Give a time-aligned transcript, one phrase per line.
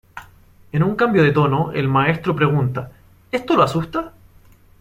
[0.71, 2.91] En un cambio de tono, el maestro pregunta:
[3.31, 4.11] "¿Esto lo asusta?